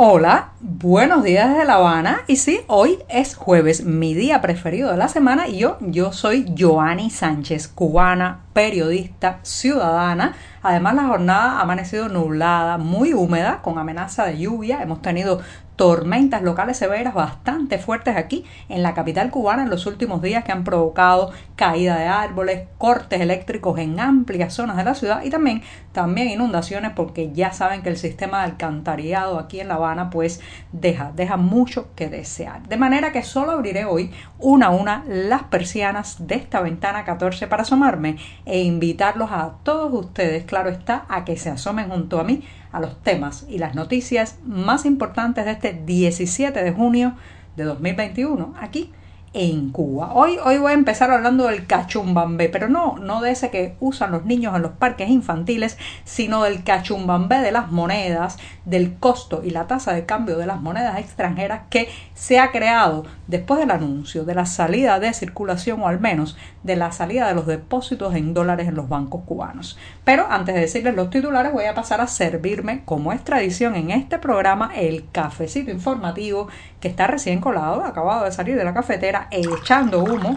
Hola, 0.00 0.50
buenos 0.60 1.24
días 1.24 1.48
desde 1.50 1.64
La 1.64 1.74
Habana. 1.74 2.20
Y 2.28 2.36
sí, 2.36 2.60
hoy 2.68 3.00
es 3.08 3.34
jueves, 3.34 3.84
mi 3.84 4.14
día 4.14 4.40
preferido 4.40 4.92
de 4.92 4.96
la 4.96 5.08
semana. 5.08 5.48
Y 5.48 5.58
yo, 5.58 5.76
yo 5.80 6.12
soy 6.12 6.54
Joanny 6.56 7.10
Sánchez, 7.10 7.66
cubana, 7.66 8.42
periodista, 8.52 9.40
ciudadana. 9.42 10.36
Además, 10.62 10.94
la 10.94 11.08
jornada 11.08 11.58
ha 11.58 11.62
amanecido 11.62 12.08
nublada, 12.08 12.78
muy 12.78 13.12
húmeda, 13.12 13.60
con 13.60 13.76
amenaza 13.76 14.24
de 14.26 14.38
lluvia. 14.38 14.80
Hemos 14.82 15.02
tenido 15.02 15.40
tormentas 15.78 16.42
locales 16.42 16.76
severas 16.76 17.14
bastante 17.14 17.78
fuertes 17.78 18.16
aquí 18.16 18.44
en 18.68 18.82
la 18.82 18.94
capital 18.94 19.30
cubana 19.30 19.62
en 19.62 19.70
los 19.70 19.86
últimos 19.86 20.20
días 20.20 20.42
que 20.42 20.50
han 20.50 20.64
provocado 20.64 21.30
caída 21.54 21.96
de 21.96 22.06
árboles, 22.06 22.66
cortes 22.78 23.20
eléctricos 23.20 23.78
en 23.78 24.00
amplias 24.00 24.54
zonas 24.54 24.76
de 24.76 24.82
la 24.82 24.96
ciudad 24.96 25.22
y 25.22 25.30
también, 25.30 25.62
también 25.92 26.30
inundaciones 26.30 26.90
porque 26.96 27.30
ya 27.32 27.52
saben 27.52 27.82
que 27.82 27.90
el 27.90 27.96
sistema 27.96 28.38
de 28.38 28.46
alcantarillado 28.46 29.38
aquí 29.38 29.60
en 29.60 29.68
La 29.68 29.74
Habana 29.74 30.10
pues 30.10 30.40
deja, 30.72 31.12
deja 31.14 31.36
mucho 31.36 31.94
que 31.94 32.08
desear. 32.08 32.68
De 32.68 32.76
manera 32.76 33.12
que 33.12 33.22
solo 33.22 33.52
abriré 33.52 33.84
hoy 33.84 34.10
una 34.40 34.66
a 34.66 34.70
una 34.70 35.04
las 35.06 35.44
persianas 35.44 36.26
de 36.26 36.34
esta 36.34 36.60
ventana 36.60 37.04
14 37.04 37.46
para 37.46 37.62
asomarme 37.62 38.16
e 38.46 38.62
invitarlos 38.62 39.30
a 39.30 39.58
todos 39.62 39.94
ustedes, 39.94 40.44
claro 40.44 40.70
está, 40.70 41.06
a 41.08 41.24
que 41.24 41.36
se 41.36 41.50
asomen 41.50 41.88
junto 41.88 42.18
a 42.18 42.24
mí 42.24 42.42
a 42.72 42.80
los 42.80 43.02
temas 43.02 43.46
y 43.48 43.58
las 43.58 43.74
noticias 43.74 44.38
más 44.44 44.84
importantes 44.84 45.44
de 45.44 45.52
este 45.52 45.67
17 45.72 46.62
de 46.62 46.72
junio 46.72 47.16
de 47.56 47.64
2021 47.64 48.54
aquí 48.60 48.92
en 49.32 49.70
Cuba. 49.70 50.12
Hoy, 50.14 50.38
hoy 50.44 50.58
voy 50.58 50.72
a 50.72 50.74
empezar 50.74 51.10
hablando 51.10 51.46
del 51.48 51.66
cachumbambé, 51.66 52.48
pero 52.48 52.68
no, 52.68 52.96
no 52.98 53.20
de 53.20 53.30
ese 53.30 53.50
que 53.50 53.76
usan 53.80 54.12
los 54.12 54.24
niños 54.24 54.54
en 54.56 54.62
los 54.62 54.72
parques 54.72 55.08
infantiles, 55.08 55.76
sino 56.04 56.44
del 56.44 56.64
cachumbambé 56.64 57.38
de 57.38 57.52
las 57.52 57.70
monedas, 57.70 58.38
del 58.64 58.94
costo 58.98 59.42
y 59.44 59.50
la 59.50 59.66
tasa 59.66 59.92
de 59.92 60.06
cambio 60.06 60.36
de 60.38 60.46
las 60.46 60.60
monedas 60.60 60.98
extranjeras 60.98 61.62
que 61.70 61.88
se 62.14 62.38
ha 62.38 62.50
creado 62.50 63.04
después 63.26 63.60
del 63.60 63.70
anuncio 63.70 64.24
de 64.24 64.34
la 64.34 64.46
salida 64.46 64.98
de 65.00 65.12
circulación 65.12 65.82
o 65.82 65.88
al 65.88 66.00
menos 66.00 66.36
de 66.62 66.76
la 66.76 66.92
salida 66.92 67.28
de 67.28 67.34
los 67.34 67.46
depósitos 67.46 68.14
en 68.14 68.34
dólares 68.34 68.68
en 68.68 68.74
los 68.74 68.88
bancos 68.88 69.22
cubanos. 69.24 69.78
Pero 70.04 70.26
antes 70.30 70.54
de 70.54 70.62
decirles 70.62 70.94
los 70.94 71.10
titulares 71.10 71.52
voy 71.52 71.64
a 71.64 71.74
pasar 71.74 72.00
a 72.00 72.06
servirme, 72.06 72.82
como 72.84 73.12
es 73.12 73.24
tradición 73.24 73.74
en 73.74 73.90
este 73.90 74.18
programa, 74.18 74.72
el 74.74 75.08
cafecito 75.10 75.70
informativo 75.70 76.48
que 76.80 76.88
está 76.88 77.06
recién 77.06 77.40
colado, 77.40 77.84
acabado 77.84 78.24
de 78.24 78.32
salir 78.32 78.56
de 78.56 78.64
la 78.64 78.74
cafetera, 78.74 79.17
echando 79.30 80.04
humo. 80.04 80.36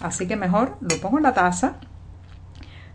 Así 0.00 0.26
que 0.26 0.36
mejor 0.36 0.78
lo 0.80 0.96
pongo 1.00 1.18
en 1.18 1.24
la 1.24 1.34
taza, 1.34 1.76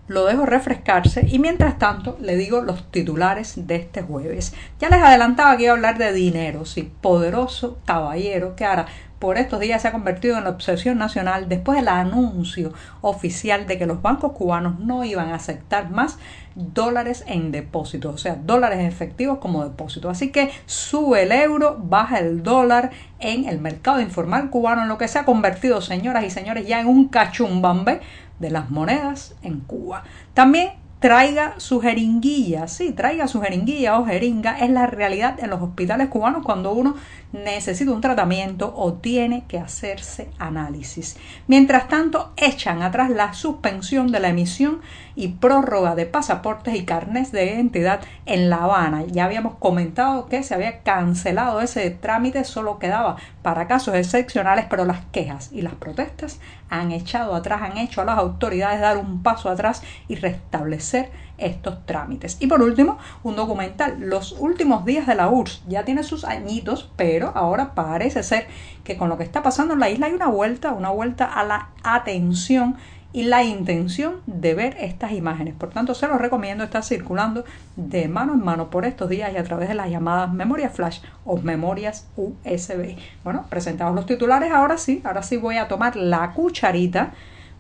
lo 0.08 0.26
dejo 0.26 0.46
refrescarse 0.46 1.26
y 1.28 1.40
mientras 1.40 1.78
tanto 1.78 2.18
le 2.22 2.36
digo 2.36 2.62
los 2.62 2.90
titulares 2.92 3.68
de 3.68 3.76
este 3.76 4.02
jueves. 4.02 4.54
Ya 4.80 4.90
les 4.90 5.02
adelantaba 5.02 5.56
que 5.58 5.64
iba 5.64 5.74
a 5.74 5.76
hablar 5.76 5.98
de 5.98 6.14
dinero, 6.14 6.66
sí, 6.66 6.92
poderoso 7.02 7.80
caballero 7.86 8.56
que 8.56 8.66
ahora 8.66 8.88
por 9.20 9.38
estos 9.38 9.60
días 9.60 9.82
se 9.82 9.88
ha 9.88 9.92
convertido 9.92 10.38
en 10.38 10.44
la 10.44 10.52
obsesión 10.52 10.98
nacional 10.98 11.50
después 11.50 11.78
del 11.78 11.88
anuncio 11.88 12.74
oficial 13.02 13.66
de 13.66 13.78
que 13.78 13.86
los 13.86 14.02
bancos 14.02 14.34
cubanos 14.34 14.80
no 14.80 15.04
iban 15.04 15.30
a 15.30 15.36
aceptar 15.36 15.90
más 15.90 16.20
dólares 16.56 17.24
en 17.28 17.52
depósitos, 17.52 18.14
o 18.14 18.18
sea, 18.18 18.36
dólares 18.36 18.80
efectivos 18.82 19.40
como 19.40 19.64
depósito. 19.64 20.10
Así 20.10 20.32
que 20.32 20.52
sube 20.66 21.24
el 21.24 21.32
euro, 21.32 21.78
baja 21.80 22.20
el 22.20 22.44
dólar 22.44 22.92
en 23.20 23.46
el 23.46 23.60
mercado 23.60 24.02
informal 24.02 24.50
cubano, 24.50 24.84
en 24.84 24.90
lo 24.90 24.98
que 24.98 25.08
se 25.08 25.20
ha 25.20 25.26
convertido, 25.26 25.82
señoras 25.82 26.24
y 26.24 26.30
señores, 26.30 26.68
ya 26.68 26.80
en 26.80 26.88
un 26.88 27.08
cachumbambe 27.08 28.02
de 28.40 28.52
las 28.52 28.70
monedas 28.70 29.36
en 29.42 29.60
Cuba. 29.62 30.04
También 30.34 30.72
traiga 31.00 31.54
su 31.58 31.80
jeringuilla, 31.80 32.68
sí, 32.68 32.92
traiga 32.92 33.28
su 33.28 33.42
jeringuilla 33.42 34.00
o 34.00 34.06
jeringa, 34.06 34.58
es 34.60 34.70
la 34.70 34.88
realidad 34.88 35.40
en 35.40 35.50
los 35.52 35.62
hospitales 35.62 36.08
cubanos 36.08 36.44
cuando 36.44 36.72
uno 36.72 36.96
necesita 37.34 37.92
un 37.92 38.02
tratamiento 38.02 38.74
o 38.76 38.94
tiene 38.94 39.46
que 39.48 39.60
hacerse 39.60 40.30
análisis. 40.40 41.18
Mientras 41.48 41.88
tanto, 41.88 42.32
echan 42.38 42.82
atrás 42.82 43.10
la 43.10 43.34
suspensión 43.34 44.12
de 44.12 44.20
la 44.20 44.30
emisión 44.30 44.82
y 45.16 45.30
prórroga 45.30 45.96
de 45.96 46.06
pasaportes 46.06 46.76
y 46.76 46.86
carnes 46.86 47.32
de 47.32 47.46
identidad 47.46 48.02
en 48.26 48.50
La 48.50 48.64
Habana. 48.64 49.04
Ya 49.08 49.26
habíamos 49.26 49.56
comentado 49.56 50.28
que 50.28 50.44
se 50.44 50.54
había 50.54 50.84
cancelado 50.84 51.60
ese 51.62 51.90
trámite, 51.90 52.44
solo 52.44 52.80
quedaba 52.80 53.18
para 53.42 53.68
casos 53.68 53.96
excepcionales, 53.96 54.66
pero 54.70 54.86
las 54.86 55.06
quejas 55.12 55.50
y 55.52 55.62
las 55.62 55.76
protestas 55.76 56.40
han 56.70 56.92
echado 56.92 57.36
atrás, 57.36 57.62
han 57.62 57.78
hecho 57.78 58.02
a 58.02 58.06
las 58.06 58.18
autoridades 58.18 58.82
dar 58.82 58.98
un 58.98 59.24
paso 59.24 59.50
atrás 59.50 59.84
y 60.08 60.16
restablecer 60.16 61.10
estos 61.38 61.86
trámites. 61.86 62.38
Y 62.40 62.48
por 62.48 62.62
último, 62.62 62.98
un 63.24 63.36
documental, 63.36 64.00
Los 64.00 64.34
últimos 64.34 64.86
días 64.86 65.08
de 65.08 65.16
la 65.16 65.30
URSS, 65.30 65.64
ya 65.68 65.86
tiene 65.86 66.04
sus 66.04 66.24
añitos, 66.24 66.92
pero 66.96 67.32
ahora 67.36 67.74
parece 67.74 68.24
ser 68.24 68.48
que 68.84 68.98
con 68.98 69.10
lo 69.10 69.18
que 69.18 69.24
está 69.24 69.44
pasando 69.44 69.74
en 69.74 69.80
la 69.80 69.90
isla 69.90 70.08
hay 70.08 70.14
una 70.14 70.28
vuelta, 70.28 70.72
una 70.72 70.90
vuelta 70.90 71.26
a 71.26 71.44
la 71.44 71.70
atención 71.84 72.78
y 73.14 73.24
la 73.24 73.44
intención 73.44 74.22
de 74.26 74.54
ver 74.54 74.78
estas 74.80 75.12
imágenes. 75.12 75.54
Por 75.56 75.70
tanto, 75.70 75.96
se 75.96 76.08
los 76.08 76.20
recomiendo, 76.20 76.64
está 76.64 76.82
circulando 76.82 77.46
de 77.76 78.08
mano 78.08 78.34
en 78.34 78.44
mano 78.44 78.70
por 78.70 78.86
estos 78.86 79.10
días 79.10 79.32
y 79.34 79.38
a 79.38 79.44
través 79.44 79.70
de 79.70 79.76
las 79.76 79.90
llamadas 79.90 80.32
memorias 80.32 80.74
flash 80.74 81.00
o 81.26 81.38
memorias 81.38 82.08
USB. 82.16 82.96
Bueno, 83.24 83.46
presentados 83.50 83.96
los 83.96 84.06
titulares, 84.06 84.52
ahora 84.52 84.78
sí, 84.78 85.02
ahora 85.04 85.24
sí 85.24 85.38
voy 85.38 85.58
a 85.58 85.68
tomar 85.68 85.96
la 85.96 86.34
cucharita 86.34 87.14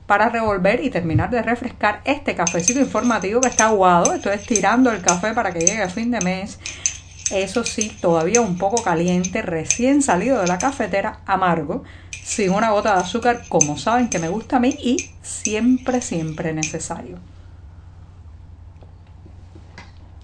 para 0.07 0.29
revolver 0.29 0.83
y 0.83 0.89
terminar 0.89 1.29
de 1.29 1.43
refrescar 1.43 2.01
este 2.05 2.33
cafecito 2.33 2.79
informativo 2.79 3.41
que 3.41 3.49
está 3.49 3.67
aguado. 3.67 4.13
Estoy 4.13 4.33
estirando 4.33 4.89
el 4.89 5.01
café 5.01 5.33
para 5.33 5.51
que 5.51 5.59
llegue 5.59 5.83
a 5.83 5.89
fin 5.89 6.09
de 6.09 6.21
mes. 6.21 6.59
Eso 7.29 7.65
sí, 7.65 7.95
todavía 8.01 8.39
un 8.39 8.57
poco 8.57 8.81
caliente, 8.81 9.41
recién 9.41 10.01
salido 10.01 10.39
de 10.39 10.47
la 10.47 10.57
cafetera, 10.57 11.19
amargo, 11.25 11.83
sin 12.23 12.51
una 12.51 12.71
gota 12.71 12.95
de 12.95 13.01
azúcar, 13.01 13.43
como 13.49 13.77
saben 13.77 14.09
que 14.09 14.17
me 14.17 14.29
gusta 14.29 14.57
a 14.57 14.59
mí 14.61 14.69
y 14.79 15.11
siempre, 15.21 16.01
siempre 16.01 16.53
necesario. 16.53 17.19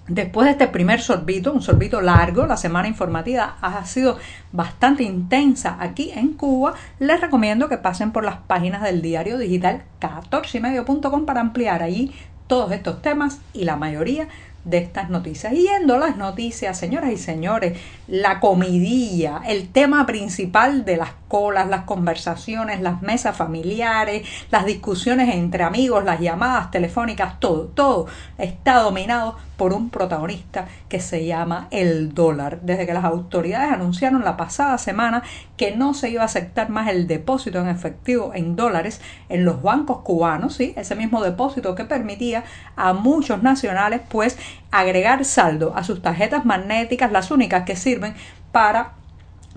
Después 0.08 0.44
de 0.44 0.52
este 0.52 0.68
primer 0.68 1.00
sorbito, 1.00 1.50
un 1.50 1.62
sorbito 1.62 2.02
largo, 2.02 2.46
la 2.46 2.58
semana 2.58 2.88
informativa 2.88 3.56
ha 3.62 3.86
sido 3.86 4.18
bastante 4.52 5.02
intensa 5.02 5.78
aquí 5.80 6.10
en 6.14 6.34
Cuba. 6.34 6.74
Les 6.98 7.18
recomiendo 7.18 7.70
que 7.70 7.78
pasen 7.78 8.12
por 8.12 8.22
las 8.22 8.36
páginas 8.36 8.82
del 8.82 9.00
diario 9.00 9.38
digital 9.38 9.84
14ymedio.com 10.02 11.24
para 11.24 11.40
ampliar 11.40 11.82
allí 11.82 12.12
todos 12.46 12.72
estos 12.72 13.00
temas 13.00 13.40
y 13.54 13.64
la 13.64 13.76
mayoría 13.76 14.28
de 14.64 14.78
estas 14.78 15.10
noticias. 15.10 15.52
yendo 15.52 15.98
las 15.98 16.16
noticias, 16.16 16.78
señoras 16.78 17.12
y 17.12 17.16
señores, 17.16 17.78
la 18.08 18.40
comidilla, 18.40 19.42
el 19.46 19.68
tema 19.68 20.06
principal 20.06 20.84
de 20.84 20.96
las 20.96 21.10
colas, 21.28 21.68
las 21.68 21.82
conversaciones, 21.82 22.80
las 22.80 23.02
mesas 23.02 23.36
familiares, 23.36 24.26
las 24.50 24.64
discusiones 24.64 25.34
entre 25.34 25.64
amigos, 25.64 26.04
las 26.04 26.20
llamadas 26.20 26.70
telefónicas, 26.70 27.38
todo, 27.40 27.66
todo 27.66 28.06
está 28.38 28.78
dominado 28.78 29.36
por 29.56 29.72
un 29.72 29.90
protagonista 29.90 30.66
que 30.88 31.00
se 31.00 31.24
llama 31.26 31.68
el 31.70 32.14
dólar. 32.14 32.60
Desde 32.62 32.86
que 32.86 32.94
las 32.94 33.04
autoridades 33.04 33.72
anunciaron 33.72 34.24
la 34.24 34.36
pasada 34.36 34.78
semana 34.78 35.22
que 35.56 35.76
no 35.76 35.94
se 35.94 36.10
iba 36.10 36.22
a 36.22 36.26
aceptar 36.26 36.70
más 36.70 36.88
el 36.88 37.06
depósito 37.06 37.60
en 37.60 37.68
efectivo 37.68 38.32
en 38.34 38.56
dólares 38.56 39.00
en 39.28 39.44
los 39.44 39.62
bancos 39.62 39.98
cubanos, 39.98 40.54
¿sí? 40.54 40.74
ese 40.76 40.96
mismo 40.96 41.22
depósito 41.22 41.74
que 41.74 41.84
permitía 41.84 42.44
a 42.76 42.92
muchos 42.92 43.42
nacionales 43.42 44.00
pues 44.08 44.38
agregar 44.70 45.24
saldo 45.24 45.74
a 45.76 45.84
sus 45.84 46.02
tarjetas 46.02 46.44
magnéticas, 46.44 47.12
las 47.12 47.30
únicas 47.30 47.64
que 47.64 47.76
sirven 47.76 48.14
para 48.52 48.92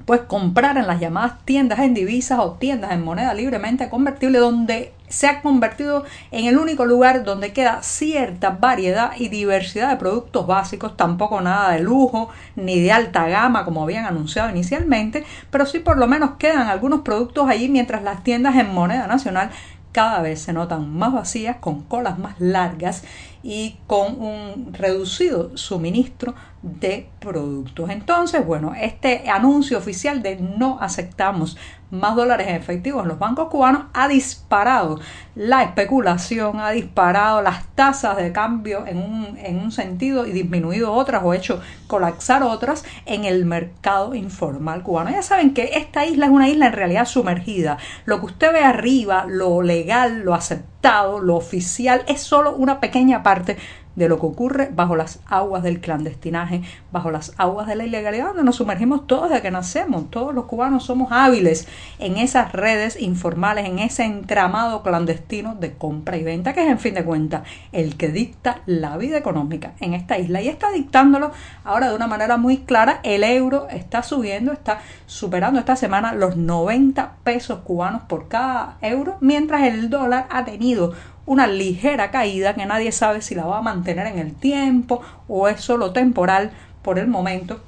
pues 0.06 0.22
comprar 0.22 0.78
en 0.78 0.88
las 0.88 1.00
llamadas 1.00 1.44
tiendas 1.44 1.80
en 1.80 1.94
divisas 1.94 2.40
o 2.40 2.54
tiendas 2.54 2.92
en 2.92 3.04
moneda 3.04 3.34
libremente 3.34 3.90
convertible 3.90 4.38
donde 4.38 4.94
se 5.08 5.28
ha 5.28 5.42
convertido 5.42 6.04
en 6.32 6.46
el 6.46 6.58
único 6.58 6.86
lugar 6.86 7.24
donde 7.24 7.54
queda 7.54 7.82
cierta 7.84 8.52
variedad 8.52 9.12
y 9.18 9.30
diversidad 9.30 9.90
de 9.90 9.98
productos 9.98 10.48
básicos, 10.48 10.98
tampoco 10.98 11.42
nada 11.42 11.72
de 11.72 11.80
lujo 11.80 12.30
ni 12.56 12.80
de 12.80 12.92
alta 12.92 13.28
gama 13.28 13.66
como 13.66 13.84
habían 13.84 14.06
anunciado 14.06 14.50
inicialmente, 14.50 15.26
pero 15.50 15.66
sí 15.66 15.80
por 15.80 15.98
lo 15.98 16.08
menos 16.08 16.32
quedan 16.38 16.68
algunos 16.68 17.02
productos 17.02 17.50
allí 17.50 17.70
mientras 17.70 18.04
las 18.04 18.24
tiendas 18.24 18.56
en 18.56 18.74
moneda 18.74 19.08
nacional 19.08 19.52
cada 19.98 20.22
vez 20.22 20.42
se 20.42 20.54
notan 20.54 20.96
más 20.96 21.12
vacías, 21.12 21.58
con 21.58 21.82
colas 21.82 22.20
más 22.20 22.40
largas 22.40 23.04
y 23.42 23.78
con 23.88 24.22
un 24.22 24.72
reducido 24.72 25.58
suministro 25.58 26.36
de 26.80 27.10
productos. 27.20 27.90
Entonces, 27.90 28.46
bueno, 28.46 28.74
este 28.80 29.30
anuncio 29.30 29.78
oficial 29.78 30.22
de 30.22 30.38
no 30.38 30.78
aceptamos 30.80 31.58
más 31.90 32.16
dólares 32.16 32.48
en 32.48 32.56
efectivo 32.56 33.02
en 33.02 33.08
los 33.08 33.18
bancos 33.18 33.48
cubanos 33.48 33.84
ha 33.94 34.08
disparado 34.08 35.00
la 35.36 35.64
especulación, 35.64 36.60
ha 36.60 36.72
disparado 36.72 37.42
las 37.42 37.66
tasas 37.76 38.18
de 38.18 38.32
cambio 38.32 38.86
en 38.86 38.98
un, 38.98 39.38
en 39.38 39.58
un 39.60 39.72
sentido 39.72 40.28
y 40.28 40.32
disminuido 40.32 40.92
otras 40.92 41.24
o 41.24 41.34
hecho 41.34 41.62
colapsar 41.88 42.44
otras 42.44 42.84
en 43.06 43.24
el 43.24 43.46
mercado 43.46 44.16
informal 44.16 44.84
cubano. 44.84 45.12
Ya 45.12 45.22
saben 45.22 45.54
que 45.54 45.72
esta 45.76 46.06
isla 46.06 46.26
es 46.26 46.32
una 46.32 46.50
isla 46.50 46.68
en 46.68 46.74
realidad 46.74 47.06
sumergida. 47.06 47.78
Lo 48.06 48.20
que 48.20 48.26
usted 48.26 48.52
ve 48.52 48.64
arriba, 48.64 49.26
lo 49.28 49.62
legal, 49.62 50.24
lo 50.24 50.34
aceptado, 50.34 51.20
lo 51.20 51.36
oficial, 51.36 52.04
es 52.08 52.22
solo 52.22 52.54
una 52.56 52.80
pequeña 52.80 53.24
parte 53.24 53.58
de 53.98 54.08
lo 54.08 54.20
que 54.20 54.28
ocurre 54.28 54.70
bajo 54.74 54.96
las 54.96 55.20
aguas 55.26 55.64
del 55.64 55.82
clandestinaje, 55.82 56.62
bajo 56.92 57.10
las 57.10 57.34
aguas 57.38 57.66
de 57.66 57.76
la 57.76 57.84
ilegalidad, 57.84 58.28
donde 58.28 58.44
nos 58.44 58.58
sumergimos 58.58 59.08
todos 59.08 59.30
desde 59.30 59.42
que 59.42 59.52
nacemos. 59.52 60.12
Todos 60.12 60.36
los 60.36 60.46
cubanos 60.46 60.86
somos 60.86 61.12
hábiles 61.12 61.68
en 61.98 62.18
esas 62.18 62.54
redes 62.54 63.02
informales, 63.02 63.66
en 63.66 63.80
ese 63.80 64.06
entramado 64.06 64.84
clandestino 64.84 65.56
de 65.56 65.74
compra 65.74 66.16
y 66.16 66.24
venta, 66.24 66.54
que 66.54 66.62
es 66.62 66.70
en 66.70 66.78
fin 66.78 66.94
de 66.94 67.04
cuentas 67.04 67.42
el 67.72 67.98
que 67.98 68.10
dicta 68.10 68.62
la 68.68 68.98
vida 68.98 69.18
económica 69.18 69.74
en 69.80 69.96
esta 69.96 70.20
isla. 70.20 70.44
Y 70.44 70.48
está 70.48 70.72
dictándolo 70.72 71.32
ahora 71.64 71.90
de 71.90 71.96
una 71.96 72.06
manera 72.06 72.38
muy 72.38 72.58
clara. 72.58 73.00
El 73.02 73.24
euro 73.24 73.68
está 73.70 74.04
subiendo, 74.04 74.52
está 74.52 74.80
superando 75.08 75.60
esta 75.60 75.76
semana 75.76 76.14
los 76.14 76.38
90 76.38 77.14
pesos 77.24 77.62
cubanos 77.64 78.04
por 78.04 78.28
cada 78.28 78.78
euro, 78.82 79.18
mientras 79.22 79.64
el 79.64 79.90
dólar 79.90 80.28
ha 80.30 80.46
tenido 80.46 80.94
una 81.28 81.46
ligera 81.46 82.10
caída 82.10 82.56
que 82.56 82.66
nadie 82.66 82.92
sabe 82.92 83.22
si 83.22 83.36
la 83.36 83.46
va 83.46 83.60
a 83.60 83.62
mantener 83.62 84.08
en 84.08 84.18
el 84.18 84.34
tiempo 84.34 85.02
o 85.28 85.48
es 85.48 85.62
solo 85.62 85.92
temporal 85.92 86.52
por 86.82 86.98
el 86.98 87.08
momento. 87.08 87.60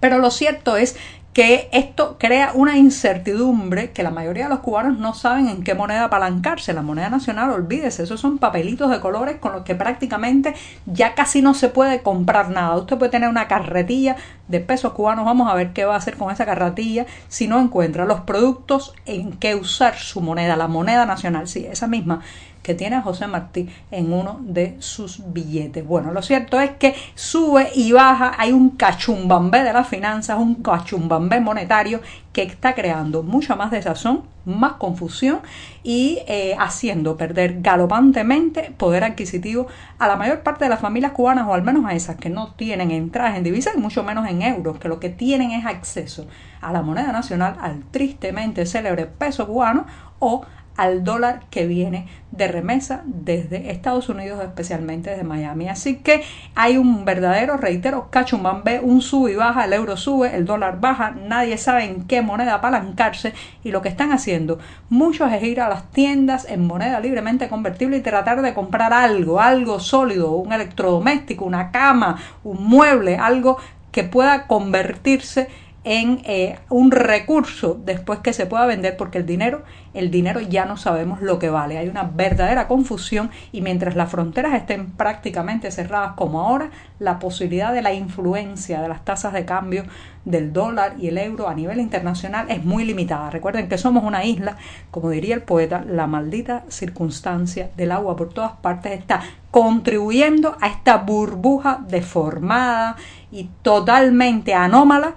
Pero 0.00 0.18
lo 0.18 0.30
cierto 0.30 0.76
es 0.76 0.96
que 1.34 1.68
esto 1.72 2.16
crea 2.20 2.52
una 2.54 2.78
incertidumbre 2.78 3.90
que 3.90 4.04
la 4.04 4.12
mayoría 4.12 4.44
de 4.44 4.50
los 4.50 4.60
cubanos 4.60 4.98
no 4.98 5.14
saben 5.14 5.48
en 5.48 5.64
qué 5.64 5.74
moneda 5.74 6.04
apalancarse. 6.04 6.72
La 6.72 6.82
moneda 6.82 7.10
nacional, 7.10 7.50
olvídese, 7.50 8.04
esos 8.04 8.20
son 8.20 8.38
papelitos 8.38 8.88
de 8.88 9.00
colores 9.00 9.38
con 9.38 9.52
los 9.52 9.62
que 9.62 9.74
prácticamente 9.74 10.54
ya 10.86 11.16
casi 11.16 11.42
no 11.42 11.52
se 11.54 11.68
puede 11.68 12.02
comprar 12.02 12.50
nada. 12.50 12.76
Usted 12.76 12.96
puede 12.96 13.10
tener 13.10 13.28
una 13.28 13.48
carretilla 13.48 14.14
de 14.46 14.60
pesos 14.60 14.92
cubanos, 14.92 15.24
vamos 15.24 15.50
a 15.50 15.54
ver 15.54 15.72
qué 15.72 15.84
va 15.84 15.94
a 15.94 15.98
hacer 15.98 16.16
con 16.16 16.30
esa 16.30 16.46
carretilla 16.46 17.06
si 17.26 17.48
no 17.48 17.60
encuentra 17.60 18.04
los 18.04 18.20
productos 18.20 18.94
en 19.04 19.32
que 19.32 19.56
usar 19.56 19.96
su 19.96 20.20
moneda, 20.20 20.54
la 20.54 20.68
moneda 20.68 21.04
nacional, 21.04 21.48
sí, 21.48 21.66
esa 21.66 21.88
misma 21.88 22.20
que 22.64 22.74
tiene 22.74 22.96
a 22.96 23.02
José 23.02 23.26
Martí 23.26 23.68
en 23.90 24.10
uno 24.10 24.38
de 24.40 24.76
sus 24.78 25.22
billetes. 25.32 25.86
Bueno, 25.86 26.12
lo 26.12 26.22
cierto 26.22 26.58
es 26.58 26.70
que 26.70 26.94
sube 27.14 27.68
y 27.74 27.92
baja, 27.92 28.32
hay 28.38 28.52
un 28.52 28.70
cachumbambé 28.70 29.62
de 29.62 29.74
las 29.74 29.86
finanzas, 29.86 30.38
un 30.38 30.56
cachumbambé 30.56 31.40
monetario 31.40 32.00
que 32.32 32.42
está 32.42 32.74
creando 32.74 33.22
mucha 33.22 33.54
más 33.54 33.70
desazón, 33.70 34.22
más 34.46 34.72
confusión 34.72 35.40
y 35.82 36.20
eh, 36.26 36.56
haciendo 36.58 37.18
perder 37.18 37.60
galopantemente 37.60 38.72
poder 38.76 39.04
adquisitivo 39.04 39.66
a 39.98 40.08
la 40.08 40.16
mayor 40.16 40.40
parte 40.40 40.64
de 40.64 40.70
las 40.70 40.80
familias 40.80 41.12
cubanas 41.12 41.46
o 41.46 41.52
al 41.52 41.62
menos 41.62 41.84
a 41.84 41.94
esas 41.94 42.16
que 42.16 42.30
no 42.30 42.54
tienen 42.54 42.90
entradas 42.90 43.36
en 43.36 43.44
divisas 43.44 43.74
y 43.76 43.78
mucho 43.78 44.02
menos 44.02 44.26
en 44.26 44.40
euros, 44.40 44.78
que 44.78 44.88
lo 44.88 45.00
que 45.00 45.10
tienen 45.10 45.50
es 45.50 45.66
acceso 45.66 46.26
a 46.62 46.72
la 46.72 46.80
moneda 46.80 47.12
nacional, 47.12 47.56
al 47.60 47.84
tristemente 47.90 48.64
célebre 48.64 49.04
peso 49.04 49.46
cubano 49.46 49.84
o 50.18 50.46
al 50.76 51.04
dólar 51.04 51.42
que 51.50 51.66
viene 51.66 52.06
de 52.30 52.48
remesa 52.48 53.02
desde 53.04 53.70
Estados 53.70 54.08
Unidos, 54.08 54.42
especialmente 54.42 55.10
desde 55.10 55.22
Miami. 55.22 55.68
Así 55.68 55.96
que 55.98 56.24
hay 56.56 56.76
un 56.76 57.04
verdadero, 57.04 57.56
reitero, 57.56 58.08
cachumbambé, 58.10 58.80
un 58.80 59.00
sube 59.00 59.32
y 59.32 59.36
baja, 59.36 59.64
el 59.64 59.72
euro 59.72 59.96
sube, 59.96 60.34
el 60.34 60.44
dólar 60.44 60.80
baja, 60.80 61.12
nadie 61.12 61.58
sabe 61.58 61.84
en 61.84 62.06
qué 62.06 62.22
moneda 62.22 62.54
apalancarse 62.54 63.34
y 63.62 63.70
lo 63.70 63.82
que 63.82 63.88
están 63.88 64.10
haciendo 64.10 64.58
muchos 64.88 65.32
es 65.32 65.42
ir 65.44 65.60
a 65.60 65.68
las 65.68 65.90
tiendas 65.92 66.46
en 66.48 66.66
moneda 66.66 66.98
libremente 66.98 67.48
convertible 67.48 67.98
y 67.98 68.02
tratar 68.02 68.42
de 68.42 68.52
comprar 68.52 68.92
algo, 68.92 69.40
algo 69.40 69.78
sólido, 69.78 70.32
un 70.32 70.52
electrodoméstico, 70.52 71.44
una 71.44 71.70
cama, 71.70 72.20
un 72.42 72.66
mueble, 72.66 73.16
algo 73.16 73.58
que 73.92 74.02
pueda 74.02 74.48
convertirse 74.48 75.48
en 75.84 76.22
eh, 76.24 76.58
un 76.70 76.90
recurso 76.90 77.78
después 77.84 78.20
que 78.20 78.32
se 78.32 78.46
pueda 78.46 78.66
vender 78.66 78.96
porque 78.96 79.18
el 79.18 79.26
dinero 79.26 79.62
el 79.94 80.10
dinero 80.10 80.40
ya 80.40 80.64
no 80.64 80.76
sabemos 80.76 81.22
lo 81.22 81.38
que 81.38 81.48
vale. 81.48 81.78
Hay 81.78 81.88
una 81.88 82.02
verdadera 82.02 82.66
confusión 82.66 83.30
y 83.52 83.62
mientras 83.62 83.94
las 83.94 84.10
fronteras 84.10 84.54
estén 84.54 84.90
prácticamente 84.90 85.70
cerradas 85.70 86.12
como 86.16 86.40
ahora 86.40 86.70
la 86.98 87.20
posibilidad 87.20 87.72
de 87.72 87.82
la 87.82 87.92
influencia 87.92 88.82
de 88.82 88.88
las 88.88 89.04
tasas 89.04 89.32
de 89.32 89.44
cambio 89.44 89.84
del 90.24 90.52
dólar 90.52 90.94
y 90.98 91.08
el 91.08 91.18
euro 91.18 91.48
a 91.48 91.54
nivel 91.54 91.78
internacional 91.78 92.46
es 92.50 92.64
muy 92.64 92.84
limitada. 92.84 93.30
Recuerden 93.30 93.68
que 93.68 93.78
somos 93.78 94.02
una 94.02 94.24
isla 94.24 94.56
como 94.90 95.10
diría 95.10 95.36
el 95.36 95.42
poeta 95.42 95.84
la 95.86 96.06
maldita 96.06 96.64
circunstancia 96.68 97.70
del 97.76 97.92
agua 97.92 98.16
por 98.16 98.30
todas 98.30 98.52
partes 98.52 98.98
está 98.98 99.22
contribuyendo 99.50 100.56
a 100.60 100.66
esta 100.66 100.96
burbuja 100.96 101.84
deformada 101.88 102.96
y 103.30 103.50
totalmente 103.62 104.54
anómala 104.54 105.14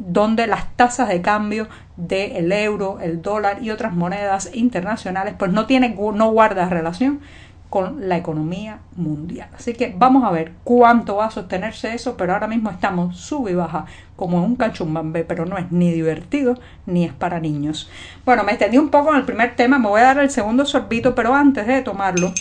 donde 0.00 0.46
las 0.46 0.74
tasas 0.76 1.08
de 1.08 1.20
cambio 1.20 1.68
del 1.96 2.50
euro, 2.52 2.98
el 3.00 3.22
dólar 3.22 3.62
y 3.62 3.70
otras 3.70 3.92
monedas 3.94 4.50
internacionales 4.54 5.34
pues 5.38 5.52
no 5.52 5.66
tienen, 5.66 5.96
no 6.14 6.30
guarda 6.30 6.68
relación 6.68 7.20
con 7.68 8.08
la 8.08 8.16
economía 8.16 8.80
mundial. 8.96 9.48
Así 9.56 9.74
que 9.74 9.94
vamos 9.96 10.24
a 10.24 10.30
ver 10.30 10.52
cuánto 10.64 11.16
va 11.16 11.26
a 11.26 11.30
sostenerse 11.30 11.94
eso, 11.94 12.16
pero 12.16 12.32
ahora 12.32 12.48
mismo 12.48 12.68
estamos 12.70 13.16
sub 13.16 13.48
y 13.48 13.54
baja 13.54 13.84
como 14.16 14.44
un 14.44 14.56
cachumbambé, 14.56 15.24
pero 15.24 15.46
no 15.46 15.56
es 15.56 15.70
ni 15.70 15.92
divertido 15.92 16.58
ni 16.86 17.04
es 17.04 17.12
para 17.12 17.38
niños. 17.38 17.88
Bueno, 18.24 18.42
me 18.42 18.52
extendí 18.52 18.76
un 18.76 18.88
poco 18.88 19.10
en 19.12 19.18
el 19.18 19.24
primer 19.24 19.54
tema, 19.54 19.78
me 19.78 19.88
voy 19.88 20.00
a 20.00 20.04
dar 20.04 20.18
el 20.18 20.30
segundo 20.30 20.66
sorbito, 20.66 21.14
pero 21.14 21.32
antes 21.32 21.66
de 21.66 21.82
tomarlo, 21.82 22.32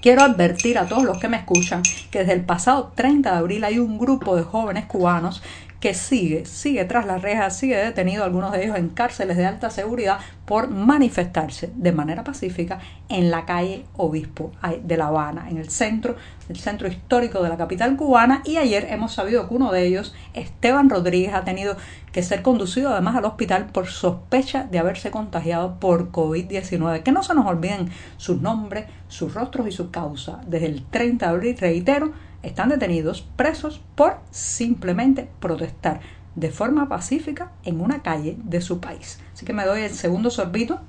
Quiero 0.00 0.22
advertir 0.22 0.78
a 0.78 0.86
todos 0.86 1.02
los 1.02 1.18
que 1.18 1.28
me 1.28 1.36
escuchan 1.36 1.82
que 2.10 2.20
desde 2.20 2.32
el 2.32 2.40
pasado 2.40 2.90
30 2.94 3.32
de 3.32 3.36
abril 3.36 3.64
hay 3.64 3.78
un 3.78 3.98
grupo 3.98 4.34
de 4.34 4.44
jóvenes 4.44 4.86
cubanos 4.86 5.42
que 5.80 5.94
sigue, 5.94 6.44
sigue 6.44 6.84
tras 6.84 7.06
las 7.06 7.22
rejas, 7.22 7.56
sigue 7.56 7.76
detenido, 7.76 8.22
algunos 8.22 8.52
de 8.52 8.64
ellos 8.64 8.76
en 8.76 8.90
cárceles 8.90 9.38
de 9.38 9.46
alta 9.46 9.70
seguridad 9.70 10.18
por 10.44 10.68
manifestarse 10.68 11.72
de 11.74 11.92
manera 11.92 12.22
pacífica 12.22 12.80
en 13.08 13.30
la 13.30 13.46
calle 13.46 13.86
Obispo 13.96 14.52
de 14.82 14.96
La 14.98 15.06
Habana, 15.06 15.48
en 15.48 15.56
el 15.56 15.70
centro, 15.70 16.16
el 16.50 16.56
centro 16.56 16.86
histórico 16.86 17.42
de 17.42 17.48
la 17.48 17.56
capital 17.56 17.96
cubana. 17.96 18.42
Y 18.44 18.58
ayer 18.58 18.88
hemos 18.90 19.14
sabido 19.14 19.48
que 19.48 19.54
uno 19.54 19.72
de 19.72 19.86
ellos, 19.86 20.14
Esteban 20.34 20.90
Rodríguez, 20.90 21.32
ha 21.32 21.44
tenido 21.44 21.76
que 22.12 22.22
ser 22.22 22.42
conducido 22.42 22.90
además 22.90 23.16
al 23.16 23.24
hospital 23.24 23.66
por 23.66 23.86
sospecha 23.86 24.64
de 24.64 24.78
haberse 24.78 25.10
contagiado 25.10 25.80
por 25.80 26.12
COVID-19. 26.12 27.02
Que 27.02 27.12
no 27.12 27.22
se 27.22 27.34
nos 27.34 27.46
olviden 27.46 27.88
sus 28.18 28.42
nombres, 28.42 28.84
sus 29.08 29.32
rostros 29.32 29.66
y 29.66 29.72
su 29.72 29.90
causa. 29.90 30.40
Desde 30.46 30.66
el 30.66 30.84
30 30.84 31.26
de 31.26 31.32
abril, 31.32 31.56
reitero, 31.58 32.12
están 32.42 32.68
detenidos, 32.68 33.22
presos 33.36 33.80
por 33.94 34.18
simplemente 34.30 35.28
protestar 35.40 36.00
de 36.34 36.50
forma 36.50 36.88
pacífica 36.88 37.52
en 37.64 37.80
una 37.80 38.02
calle 38.02 38.36
de 38.44 38.60
su 38.60 38.80
país. 38.80 39.20
Así 39.34 39.44
que 39.44 39.52
me 39.52 39.64
doy 39.64 39.82
el 39.82 39.90
segundo 39.90 40.30
sorbito 40.30 40.80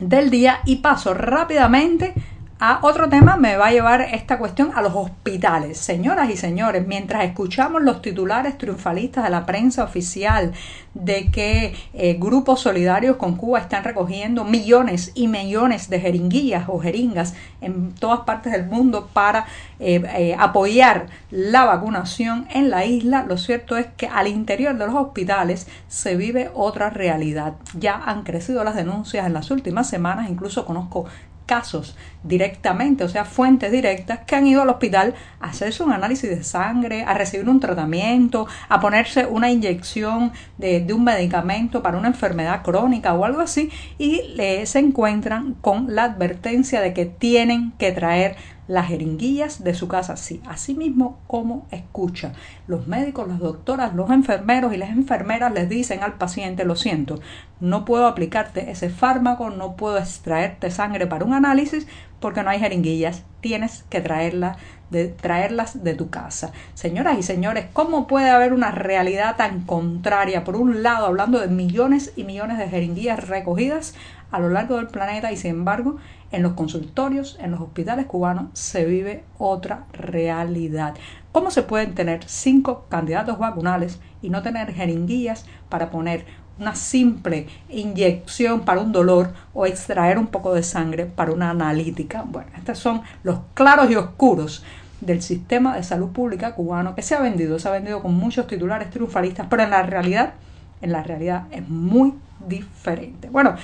del 0.00 0.30
día 0.30 0.60
y 0.64 0.76
paso 0.76 1.14
rápidamente 1.14 2.14
a 2.60 2.80
otro 2.82 3.08
tema 3.08 3.36
me 3.36 3.56
va 3.56 3.68
a 3.68 3.72
llevar 3.72 4.00
esta 4.00 4.36
cuestión 4.38 4.72
a 4.74 4.82
los 4.82 4.92
hospitales. 4.94 5.78
Señoras 5.78 6.28
y 6.28 6.36
señores, 6.36 6.86
mientras 6.86 7.24
escuchamos 7.24 7.82
los 7.82 8.02
titulares 8.02 8.58
triunfalistas 8.58 9.24
de 9.24 9.30
la 9.30 9.46
prensa 9.46 9.84
oficial 9.84 10.52
de 10.94 11.30
que 11.30 11.76
eh, 11.94 12.16
grupos 12.18 12.60
solidarios 12.60 13.16
con 13.16 13.36
Cuba 13.36 13.60
están 13.60 13.84
recogiendo 13.84 14.42
millones 14.42 15.12
y 15.14 15.28
millones 15.28 15.88
de 15.88 16.00
jeringuillas 16.00 16.64
o 16.68 16.80
jeringas 16.80 17.34
en 17.60 17.92
todas 17.94 18.20
partes 18.20 18.52
del 18.52 18.66
mundo 18.66 19.08
para 19.12 19.46
eh, 19.78 20.02
eh, 20.16 20.36
apoyar 20.36 21.06
la 21.30 21.64
vacunación 21.64 22.48
en 22.50 22.70
la 22.70 22.84
isla, 22.84 23.24
lo 23.28 23.38
cierto 23.38 23.76
es 23.76 23.86
que 23.96 24.08
al 24.08 24.26
interior 24.26 24.76
de 24.76 24.86
los 24.86 24.94
hospitales 24.96 25.68
se 25.86 26.16
vive 26.16 26.50
otra 26.54 26.90
realidad. 26.90 27.54
Ya 27.78 27.94
han 27.94 28.24
crecido 28.24 28.64
las 28.64 28.74
denuncias 28.74 29.26
en 29.26 29.34
las 29.34 29.52
últimas 29.52 29.88
semanas, 29.88 30.28
incluso 30.28 30.66
conozco 30.66 31.04
casos 31.48 31.96
directamente, 32.22 33.02
o 33.02 33.08
sea, 33.08 33.24
fuentes 33.24 33.72
directas 33.72 34.20
que 34.26 34.36
han 34.36 34.46
ido 34.46 34.62
al 34.62 34.68
hospital 34.68 35.14
a 35.40 35.48
hacerse 35.48 35.82
un 35.82 35.92
análisis 35.92 36.28
de 36.28 36.44
sangre, 36.44 37.02
a 37.02 37.14
recibir 37.14 37.48
un 37.48 37.58
tratamiento, 37.58 38.46
a 38.68 38.78
ponerse 38.78 39.26
una 39.26 39.50
inyección 39.50 40.32
de, 40.58 40.86
un 40.92 41.04
medicamento 41.04 41.82
para 41.82 41.98
una 41.98 42.08
enfermedad 42.08 42.62
crónica 42.62 43.14
o 43.14 43.24
algo 43.24 43.40
así, 43.40 43.70
y 43.98 44.22
se 44.64 44.78
encuentran 44.78 45.54
con 45.54 45.94
la 45.94 46.04
advertencia 46.04 46.80
de 46.80 46.92
que 46.92 47.06
tienen 47.06 47.72
que 47.78 47.90
traer 47.92 48.36
las 48.68 48.86
jeringuillas 48.86 49.64
de 49.64 49.74
su 49.74 49.88
casa, 49.88 50.16
sí, 50.16 50.40
así 50.46 50.74
mismo 50.74 51.18
como 51.26 51.66
escucha. 51.70 52.34
Los 52.66 52.86
médicos, 52.86 53.26
las 53.26 53.38
doctoras, 53.38 53.94
los 53.94 54.10
enfermeros 54.10 54.72
y 54.74 54.76
las 54.76 54.90
enfermeras 54.90 55.52
les 55.52 55.68
dicen 55.68 56.02
al 56.02 56.14
paciente, 56.14 56.64
lo 56.64 56.76
siento, 56.76 57.18
no 57.60 57.84
puedo 57.84 58.06
aplicarte 58.06 58.70
ese 58.70 58.90
fármaco, 58.90 59.50
no 59.50 59.74
puedo 59.74 59.98
extraerte 59.98 60.70
sangre 60.70 61.06
para 61.06 61.24
un 61.24 61.34
análisis 61.34 61.88
porque 62.20 62.42
no 62.42 62.50
hay 62.50 62.58
jeringuillas, 62.58 63.24
tienes 63.40 63.84
que 63.88 64.00
traerlas 64.00 64.56
de 64.90 65.08
traerlas 65.08 65.84
de 65.84 65.94
tu 65.94 66.10
casa. 66.10 66.52
Señoras 66.74 67.18
y 67.18 67.22
señores, 67.22 67.66
¿cómo 67.72 68.06
puede 68.06 68.30
haber 68.30 68.52
una 68.52 68.70
realidad 68.70 69.36
tan 69.36 69.62
contraria? 69.62 70.44
Por 70.44 70.56
un 70.56 70.82
lado, 70.82 71.06
hablando 71.06 71.40
de 71.40 71.48
millones 71.48 72.12
y 72.16 72.24
millones 72.24 72.58
de 72.58 72.68
jeringuillas 72.68 73.28
recogidas 73.28 73.94
a 74.30 74.38
lo 74.38 74.48
largo 74.48 74.76
del 74.76 74.88
planeta 74.88 75.32
y 75.32 75.36
sin 75.36 75.52
embargo 75.52 75.96
en 76.30 76.42
los 76.42 76.52
consultorios, 76.52 77.38
en 77.40 77.50
los 77.50 77.60
hospitales 77.60 78.06
cubanos, 78.06 78.46
se 78.52 78.84
vive 78.84 79.24
otra 79.38 79.86
realidad. 79.92 80.94
¿Cómo 81.32 81.50
se 81.50 81.62
pueden 81.62 81.94
tener 81.94 82.24
cinco 82.26 82.86
candidatos 82.88 83.38
vacunales 83.38 84.00
y 84.20 84.30
no 84.30 84.42
tener 84.42 84.72
jeringuillas 84.72 85.46
para 85.68 85.90
poner 85.90 86.26
una 86.58 86.74
simple 86.74 87.46
inyección 87.68 88.60
para 88.60 88.80
un 88.80 88.92
dolor 88.92 89.32
o 89.54 89.66
extraer 89.66 90.18
un 90.18 90.26
poco 90.26 90.54
de 90.54 90.62
sangre 90.62 91.06
para 91.06 91.32
una 91.32 91.50
analítica. 91.50 92.24
Bueno, 92.26 92.50
estos 92.56 92.78
son 92.78 93.02
los 93.22 93.40
claros 93.54 93.90
y 93.90 93.96
oscuros 93.96 94.64
del 95.00 95.22
sistema 95.22 95.76
de 95.76 95.84
salud 95.84 96.10
pública 96.10 96.54
cubano 96.54 96.94
que 96.94 97.02
se 97.02 97.14
ha 97.14 97.20
vendido, 97.20 97.58
se 97.58 97.68
ha 97.68 97.72
vendido 97.72 98.02
con 98.02 98.14
muchos 98.14 98.46
titulares 98.46 98.90
triunfalistas, 98.90 99.46
pero 99.48 99.62
en 99.62 99.70
la 99.70 99.82
realidad, 99.82 100.34
en 100.82 100.92
la 100.92 101.02
realidad 101.02 101.44
es 101.52 101.68
muy 101.68 102.14
diferente. 102.46 103.28
Bueno, 103.30 103.54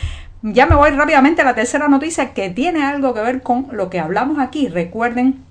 ya 0.42 0.66
me 0.66 0.76
voy 0.76 0.90
rápidamente 0.90 1.42
a 1.42 1.44
la 1.44 1.54
tercera 1.54 1.88
noticia 1.88 2.34
que 2.34 2.50
tiene 2.50 2.84
algo 2.84 3.14
que 3.14 3.22
ver 3.22 3.42
con 3.42 3.68
lo 3.72 3.90
que 3.90 3.98
hablamos 3.98 4.38
aquí. 4.38 4.68
Recuerden 4.68 5.42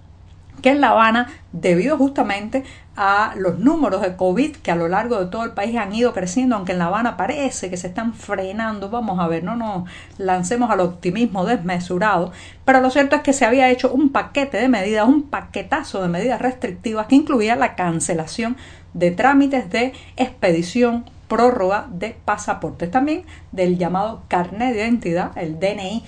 que 0.61 0.69
en 0.69 0.81
La 0.81 0.89
Habana, 0.89 1.29
debido 1.51 1.97
justamente 1.97 2.63
a 2.95 3.33
los 3.37 3.59
números 3.59 4.01
de 4.01 4.15
COVID 4.15 4.57
que 4.57 4.71
a 4.71 4.75
lo 4.75 4.87
largo 4.87 5.19
de 5.19 5.25
todo 5.25 5.43
el 5.43 5.51
país 5.51 5.75
han 5.77 5.93
ido 5.93 6.13
creciendo, 6.13 6.55
aunque 6.55 6.73
en 6.73 6.79
La 6.79 6.85
Habana 6.85 7.17
parece 7.17 7.69
que 7.69 7.77
se 7.77 7.87
están 7.87 8.13
frenando, 8.13 8.89
vamos 8.89 9.19
a 9.19 9.27
ver, 9.27 9.43
no 9.43 9.55
nos 9.55 9.89
lancemos 10.17 10.69
al 10.69 10.81
optimismo 10.81 11.45
desmesurado, 11.45 12.31
pero 12.65 12.81
lo 12.81 12.91
cierto 12.91 13.15
es 13.15 13.23
que 13.23 13.33
se 13.33 13.45
había 13.45 13.69
hecho 13.69 13.91
un 13.91 14.09
paquete 14.09 14.57
de 14.57 14.69
medidas, 14.69 15.07
un 15.07 15.23
paquetazo 15.23 16.01
de 16.01 16.09
medidas 16.09 16.41
restrictivas 16.41 17.07
que 17.07 17.15
incluía 17.15 17.55
la 17.55 17.75
cancelación 17.75 18.57
de 18.93 19.09
trámites 19.11 19.69
de 19.71 19.93
expedición 20.15 21.05
prórroga 21.27 21.87
de 21.89 22.15
pasaportes, 22.25 22.91
también 22.91 23.23
del 23.51 23.79
llamado 23.79 24.21
carnet 24.27 24.75
de 24.75 24.81
identidad, 24.81 25.35
el 25.35 25.59
DNI 25.59 26.03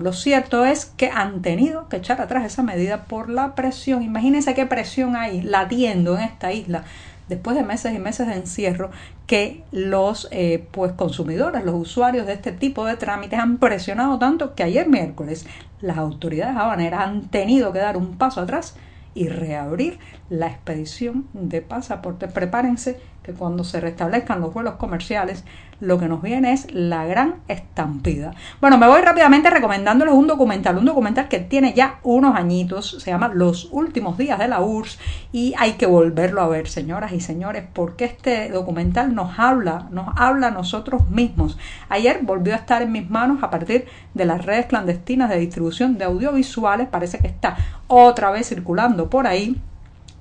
Lo 0.00 0.14
cierto 0.14 0.64
es 0.64 0.86
que 0.86 1.10
han 1.10 1.42
tenido 1.42 1.88
que 1.88 1.96
echar 1.96 2.20
atrás 2.20 2.46
esa 2.46 2.62
medida 2.62 3.04
por 3.04 3.28
la 3.28 3.54
presión. 3.54 4.02
Imagínense 4.02 4.54
qué 4.54 4.64
presión 4.64 5.16
hay 5.16 5.42
latiendo 5.42 6.16
en 6.16 6.24
esta 6.24 6.52
isla 6.52 6.84
después 7.28 7.54
de 7.54 7.62
meses 7.62 7.94
y 7.94 7.98
meses 7.98 8.26
de 8.26 8.34
encierro 8.34 8.90
que 9.26 9.62
los 9.70 10.28
eh, 10.30 10.66
pues 10.70 10.92
consumidores, 10.92 11.62
los 11.64 11.74
usuarios 11.74 12.26
de 12.26 12.34
este 12.34 12.52
tipo 12.52 12.86
de 12.86 12.96
trámites 12.96 13.38
han 13.38 13.58
presionado 13.58 14.18
tanto 14.18 14.54
que 14.54 14.62
ayer 14.62 14.88
miércoles 14.88 15.46
las 15.80 15.98
autoridades 15.98 16.56
habaneras 16.56 17.00
han 17.02 17.28
tenido 17.28 17.72
que 17.72 17.80
dar 17.80 17.98
un 17.98 18.16
paso 18.16 18.40
atrás 18.40 18.76
y 19.14 19.28
reabrir 19.28 19.98
la 20.30 20.46
expedición 20.46 21.26
de 21.32 21.60
pasaportes. 21.60 22.32
Prepárense 22.32 22.98
que 23.24 23.32
cuando 23.32 23.64
se 23.64 23.80
restablezcan 23.80 24.40
los 24.40 24.52
vuelos 24.52 24.74
comerciales, 24.74 25.44
lo 25.80 25.98
que 25.98 26.08
nos 26.08 26.22
viene 26.22 26.52
es 26.52 26.72
la 26.72 27.06
gran 27.06 27.36
estampida. 27.48 28.34
Bueno, 28.60 28.78
me 28.78 28.86
voy 28.86 29.00
rápidamente 29.00 29.50
recomendándoles 29.50 30.14
un 30.14 30.26
documental, 30.26 30.78
un 30.78 30.84
documental 30.84 31.28
que 31.28 31.40
tiene 31.40 31.72
ya 31.72 32.00
unos 32.02 32.36
añitos, 32.36 32.98
se 33.00 33.10
llama 33.10 33.28
Los 33.28 33.68
últimos 33.72 34.18
días 34.18 34.38
de 34.38 34.48
la 34.48 34.60
URSS 34.60 34.98
y 35.32 35.54
hay 35.58 35.72
que 35.72 35.86
volverlo 35.86 36.42
a 36.42 36.48
ver, 36.48 36.68
señoras 36.68 37.12
y 37.12 37.20
señores, 37.20 37.64
porque 37.72 38.04
este 38.04 38.50
documental 38.50 39.14
nos 39.14 39.38
habla, 39.38 39.88
nos 39.90 40.08
habla 40.16 40.48
a 40.48 40.52
nosotros 40.52 41.08
mismos. 41.08 41.58
Ayer 41.88 42.20
volvió 42.22 42.52
a 42.52 42.58
estar 42.58 42.82
en 42.82 42.92
mis 42.92 43.08
manos 43.08 43.42
a 43.42 43.50
partir 43.50 43.86
de 44.12 44.24
las 44.26 44.44
redes 44.44 44.66
clandestinas 44.66 45.30
de 45.30 45.38
distribución 45.38 45.96
de 45.96 46.04
audiovisuales, 46.04 46.88
parece 46.88 47.18
que 47.18 47.28
está 47.28 47.56
otra 47.88 48.30
vez 48.30 48.48
circulando 48.48 49.08
por 49.08 49.26
ahí 49.26 49.60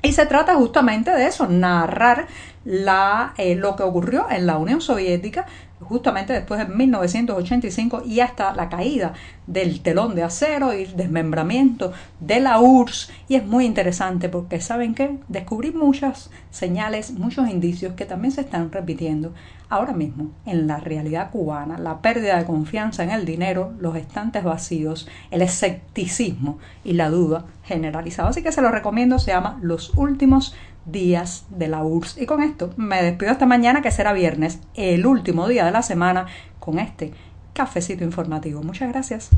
y 0.03 0.11
se 0.11 0.25
trata 0.25 0.55
justamente 0.55 1.11
de 1.11 1.25
eso, 1.25 1.47
narrar 1.47 2.27
la, 2.65 3.33
eh, 3.37 3.55
lo 3.55 3.75
que 3.75 3.83
ocurrió 3.83 4.27
en 4.29 4.45
la 4.45 4.57
Unión 4.57 4.81
Soviética 4.81 5.47
justamente 5.83 6.33
después 6.33 6.59
de 6.59 6.73
1985 6.73 8.03
y 8.05 8.19
hasta 8.19 8.53
la 8.55 8.69
caída 8.69 9.13
del 9.47 9.81
telón 9.81 10.15
de 10.15 10.23
acero 10.23 10.73
y 10.73 10.83
el 10.83 10.95
desmembramiento 10.95 11.91
de 12.19 12.39
la 12.39 12.59
URSS. 12.59 13.11
Y 13.27 13.35
es 13.35 13.45
muy 13.45 13.65
interesante 13.65 14.29
porque, 14.29 14.61
¿saben 14.61 14.95
qué? 14.95 15.17
Descubrí 15.27 15.71
muchas 15.71 16.29
señales, 16.51 17.11
muchos 17.11 17.49
indicios 17.49 17.93
que 17.93 18.05
también 18.05 18.31
se 18.31 18.41
están 18.41 18.71
repitiendo 18.71 19.33
ahora 19.69 19.93
mismo 19.93 20.29
en 20.45 20.67
la 20.67 20.77
realidad 20.77 21.31
cubana. 21.31 21.77
La 21.77 22.01
pérdida 22.01 22.37
de 22.37 22.45
confianza 22.45 23.03
en 23.03 23.09
el 23.09 23.25
dinero, 23.25 23.73
los 23.79 23.95
estantes 23.95 24.43
vacíos, 24.43 25.07
el 25.31 25.41
escepticismo 25.41 26.59
y 26.83 26.93
la 26.93 27.09
duda 27.09 27.45
generalizada. 27.63 28.29
Así 28.29 28.43
que 28.43 28.51
se 28.51 28.61
lo 28.61 28.69
recomiendo, 28.69 29.19
se 29.19 29.31
llama 29.31 29.57
Los 29.61 29.93
Últimos 29.95 30.55
días 30.85 31.45
de 31.49 31.67
la 31.67 31.83
URSS. 31.83 32.21
Y 32.21 32.25
con 32.25 32.41
esto 32.41 32.71
me 32.77 33.01
despido 33.01 33.31
hasta 33.31 33.45
mañana, 33.45 33.81
que 33.81 33.91
será 33.91 34.13
viernes, 34.13 34.59
el 34.75 35.05
último 35.05 35.47
día 35.47 35.65
de 35.65 35.71
la 35.71 35.81
semana, 35.81 36.27
con 36.59 36.79
este 36.79 37.11
cafecito 37.53 38.03
informativo. 38.03 38.63
Muchas 38.63 38.89
gracias. 38.91 39.31